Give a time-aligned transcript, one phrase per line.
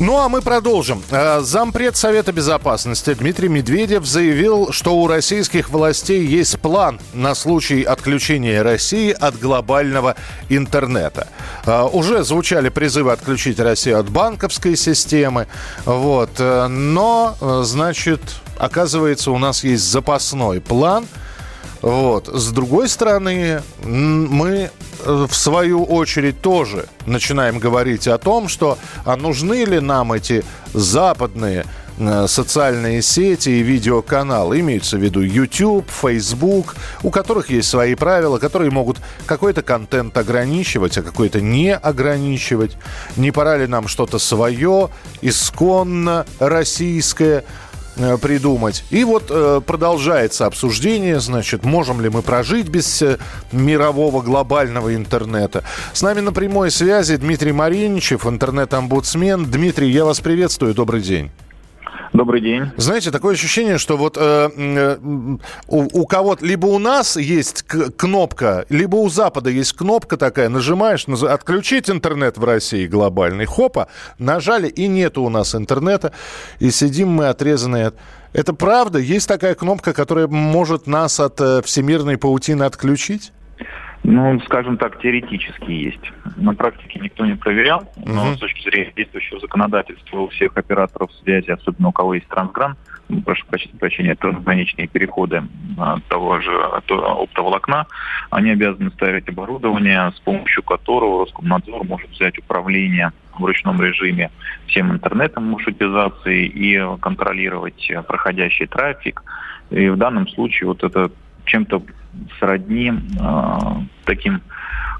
[0.00, 1.02] Ну а мы продолжим.
[1.10, 7.82] Э, Зампред Совета Безопасности Дмитрий Медведев заявил, что у российских властей есть план на случай
[7.82, 10.16] отключения России от глобального
[10.48, 11.28] интернета.
[11.66, 15.48] Э, Уже звучали призывы отключить Россию от банковской системы.
[15.84, 16.30] Вот.
[16.38, 18.22] э, Но, значит,
[18.56, 21.06] оказывается, у нас есть запасной план–
[21.82, 22.28] вот.
[22.28, 24.70] С другой стороны, мы
[25.04, 30.44] э, в свою очередь тоже начинаем говорить о том, что а нужны ли нам эти
[30.74, 31.64] западные
[31.98, 38.38] э, социальные сети и видеоканалы, имеются в виду YouTube, Facebook, у которых есть свои правила,
[38.38, 42.76] которые могут какой-то контент ограничивать, а какой-то не ограничивать.
[43.16, 44.90] Не пора ли нам что-то свое,
[45.22, 47.44] исконно российское,
[48.20, 48.84] придумать.
[48.90, 53.18] И вот э, продолжается обсуждение, значит, можем ли мы прожить без э,
[53.52, 55.64] мирового глобального интернета.
[55.92, 59.46] С нами на прямой связи Дмитрий Мариничев, интернет-омбудсмен.
[59.46, 61.30] Дмитрий, я вас приветствую, добрый день.
[62.12, 62.72] Добрый день.
[62.76, 64.96] Знаете, такое ощущение, что вот э, э,
[65.68, 71.06] у, у кого-то, либо у нас есть кнопка, либо у Запада есть кнопка такая, нажимаешь,
[71.06, 73.86] наз- отключить интернет в России глобальный, хопа,
[74.18, 76.12] нажали, и нету у нас интернета,
[76.58, 77.94] и сидим мы отрезанные от...
[78.32, 78.98] Это правда?
[78.98, 83.32] Есть такая кнопка, которая может нас от э, всемирной паутины отключить?
[84.02, 86.12] Ну, скажем так, теоретически есть.
[86.36, 88.36] На практике никто не проверял, но Мгм.
[88.36, 92.76] с точки зрения действующего законодательства у всех операторов связи, особенно у кого есть трансгран,
[93.24, 93.44] прошу
[93.78, 95.42] прощения, трансграничные переходы
[95.78, 96.50] а, того же
[96.86, 97.86] то- оптоволокна,
[98.30, 104.30] они обязаны ставить оборудование, с помощью которого Роскомнадзор может взять управление в ручном режиме
[104.66, 109.22] всем интернетом маршрутизации и контролировать э, проходящий трафик.
[109.70, 111.10] И в данном случае вот это
[111.44, 111.82] чем-то
[112.38, 113.58] сродни э,
[114.04, 114.42] таким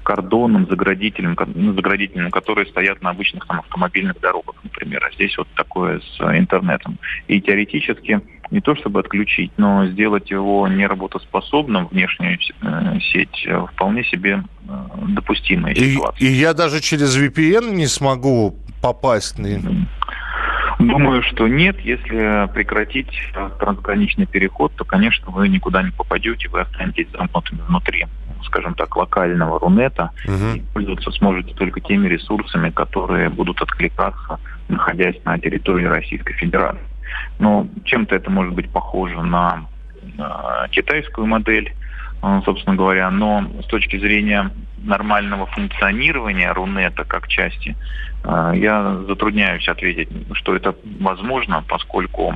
[0.03, 5.03] кордоном, заградителем, ну, заградителем, которые стоят на обычных там, автомобильных дорогах, например.
[5.05, 6.97] А здесь вот такое с интернетом.
[7.27, 8.19] И теоретически
[8.49, 14.73] не то чтобы отключить, но сделать его неработоспособным, внешнюю э, сеть, вполне себе э,
[15.09, 16.27] допустимая И, ситуация.
[16.27, 19.87] и я даже через VPN не смогу попасть на...
[20.87, 21.79] Думаю, что нет.
[21.81, 28.07] Если прекратить э, трансграничный переход, то, конечно, вы никуда не попадете, вы останетесь замкнутыми внутри,
[28.43, 30.11] скажем так, локального рунета.
[30.25, 30.55] Мгм.
[30.55, 36.81] И пользоваться сможете только теми ресурсами, которые будут откликаться, находясь на территории Российской Федерации.
[37.39, 39.65] Но чем-то это может быть похоже на
[40.01, 41.73] э, китайскую модель,
[42.45, 44.51] собственно говоря, но с точки зрения
[44.83, 47.75] нормального функционирования Рунета как части,
[48.23, 52.35] э, я затрудняюсь ответить, что это возможно, поскольку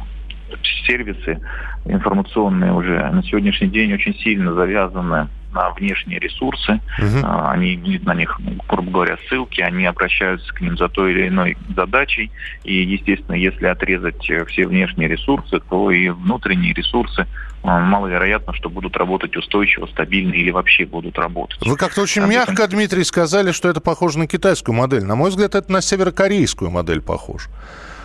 [0.85, 1.39] сервисы
[1.85, 6.79] информационные уже на сегодняшний день очень сильно завязаны на внешние ресурсы,
[7.23, 11.27] а, они видят на них, грубо говоря, ссылки, они обращаются к ним за той или
[11.29, 12.31] иной задачей.
[12.63, 17.25] И, естественно, если отрезать э, все внешние ресурсы, то и внутренние ресурсы
[17.63, 21.65] а, маловероятно, что будут работать устойчиво, стабильно или вообще будут работать.
[21.65, 25.03] Вы как-то очень этом- мягко, Дмитрий, сказали, что это похоже на китайскую модель.
[25.03, 27.49] На мой взгляд, это на северокорейскую модель похоже.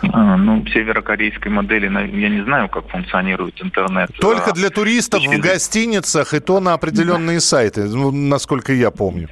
[0.09, 4.09] А, Ну, северокорейской модели, я не знаю, как фуnkционирует интернет.
[4.19, 9.29] Только А, для туристов в гостиницах и то на определенные сайты, ну, насколько я помню.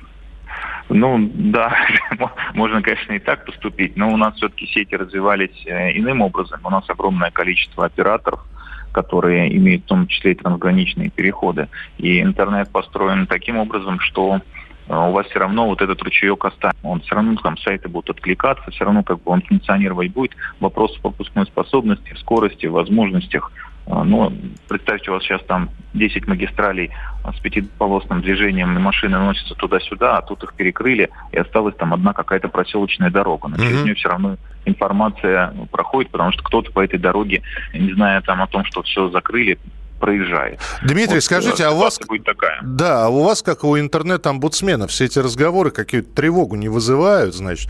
[0.89, 1.71] Ну, да,
[2.53, 6.59] можно, конечно, и так поступить, но у нас все-таки сети развивались э, иным образом.
[6.63, 8.43] У нас огромное количество операторов,
[8.91, 11.67] которые имеют в том числе и трансграничные переходы.
[11.99, 14.41] И интернет построен таким образом, что
[14.89, 16.79] у вас все равно вот этот ручеек останется.
[16.83, 20.31] Он все равно там сайты будут откликаться, все равно как бы он функционировать будет.
[20.59, 23.51] Вопрос в пропускной способности, в скорости, в возможностях.
[23.85, 24.31] А, Но
[24.67, 26.91] представьте, у вас сейчас там 10 магистралей
[27.23, 31.93] а, с пятиполосным движением, и машины носятся туда-сюда, а тут их перекрыли, и осталась там
[31.93, 33.47] одна какая-то проселочная дорога.
[33.47, 33.85] Но через Мгм.
[33.85, 37.41] нее все равно информация ну, проходит, потому что кто-то по этой дороге,
[37.73, 39.57] не зная там о том, что все закрыли,
[39.99, 40.59] проезжает.
[40.83, 41.99] Дмитрий, Вот, скажите, э, а у вас...
[42.07, 42.59] будет такая.
[42.63, 47.69] Да, а у вас, как у интернет-омбудсмена, все эти разговоры какие-то тревогу не вызывают, значит,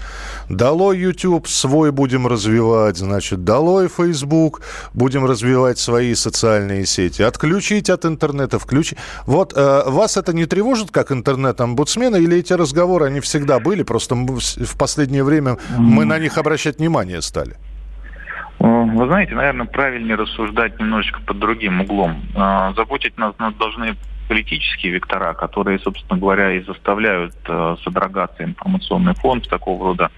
[0.49, 4.61] долой YouTube, свой будем развивать, значит, долой Facebook,
[4.93, 8.97] будем развивать свои социальные сети, отключить от интернета, включить.
[9.25, 14.15] Вот э, вас это не тревожит, как интернет-омбудсмена, или эти разговоры, они всегда были, просто
[14.15, 17.57] в последнее время мы на них обращать внимание стали?
[18.59, 22.21] Вы знаете, наверное, правильнее рассуждать немножечко под другим углом.
[22.35, 23.95] Э, Заботить нас, должны
[24.27, 30.11] политические вектора, которые, собственно говоря, и заставляют э, содрогаться информационный фонд такого рода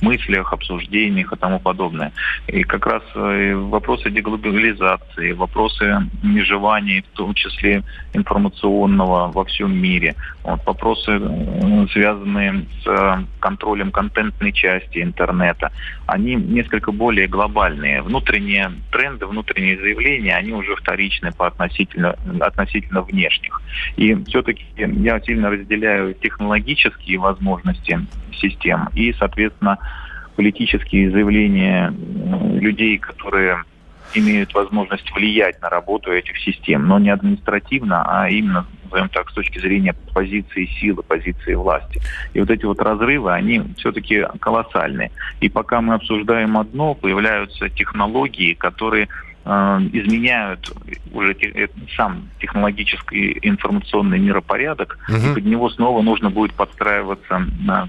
[0.00, 2.12] мыслях, обсуждениях и тому подобное.
[2.46, 10.14] И как раз э, вопросы деглобализации, вопросы межевания, в том числе информационного во всем мире,
[10.44, 15.72] вот, вопросы, э, связанные с контролем контентной части интернета,
[16.06, 18.02] они несколько более глобальные.
[18.02, 23.60] Внутренние тренды, внутренние заявления, они уже вторичны по относительно, относительно внешних.
[23.96, 28.00] И все-таки я сильно разделяю технологические возможности
[28.42, 29.31] систем и, соответственно,
[30.36, 31.92] политические заявления
[32.60, 33.64] людей, которые
[34.14, 39.34] имеют возможность влиять на работу этих систем, но не административно, а именно, назовем так, с
[39.34, 42.00] точки зрения позиции силы, позиции власти.
[42.34, 45.10] И вот эти вот разрывы, они все-таки колоссальные.
[45.40, 49.08] И пока мы обсуждаем одно, появляются технологии, которые
[49.44, 50.72] изменяют
[51.12, 55.16] уже те, сам технологический информационный миропорядок, угу.
[55.16, 57.46] и под него снова нужно будет подстраиваться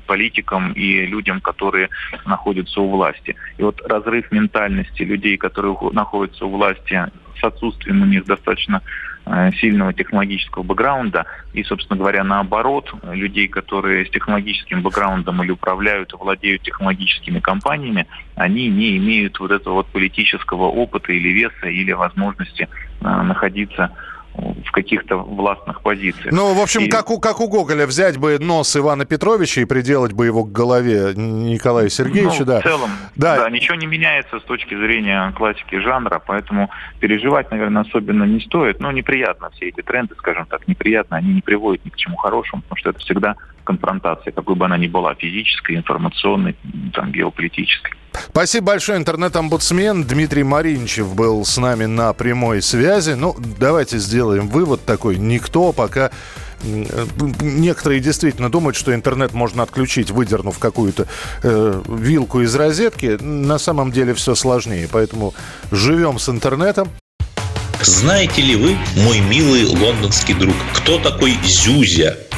[0.07, 1.89] политикам и людям, которые
[2.25, 3.35] находятся у власти.
[3.57, 7.05] И вот разрыв ментальности людей, которые находятся у власти
[7.39, 8.81] с отсутствием у них достаточно
[9.25, 11.25] Э, сильного технологического бэкграунда.
[11.53, 18.05] И, собственно говоря, наоборот, людей, которые с технологическим бэкграундом или управляют и владеют технологическими компаниями,
[18.35, 22.67] они не имеют вот этого вот политического опыта или веса или возможности
[22.99, 23.91] э, находиться
[24.35, 26.33] в каких-то властных позициях.
[26.33, 26.89] Ну, в общем, и...
[26.89, 30.51] как, у, как у Гоголя, взять бы нос Ивана Петровича и приделать бы его к
[30.51, 32.59] голове Николая Сергеевича, ну, да.
[32.59, 33.37] в целом, да.
[33.37, 36.69] да, ничего не меняется с точки зрения классики жанра, поэтому
[36.99, 41.41] переживать, наверное, особенно не стоит, но неприятно все эти тренды, скажем так, неприятно, они не
[41.41, 45.15] приводят ни к чему хорошему, потому что это всегда конфронтация, какой бы она ни была,
[45.15, 46.55] физической, информационной,
[46.93, 47.93] там, геополитической.
[48.29, 48.99] Спасибо большое.
[48.99, 53.11] Интернет-омбудсмен Дмитрий Маринчев был с нами на прямой связи.
[53.11, 55.17] Ну, давайте сделаем вывод такой.
[55.17, 56.11] Никто пока
[56.63, 61.07] Некоторые действительно думают, что интернет можно отключить, выдернув какую-то
[61.43, 63.17] э, вилку из розетки.
[63.21, 64.87] На самом деле все сложнее.
[64.91, 65.33] Поэтому
[65.71, 66.89] живем с интернетом.
[67.81, 72.17] Знаете ли вы, мой милый лондонский друг, кто такой Зюзя?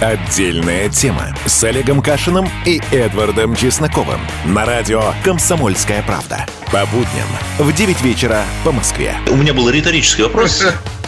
[0.00, 6.46] Отдельная тема с Олегом Кашиным и Эдвардом Чесноковым на радио «Комсомольская правда».
[6.72, 7.26] По будням
[7.58, 9.14] в 9 вечера по Москве.
[9.28, 10.64] У меня был риторический вопрос.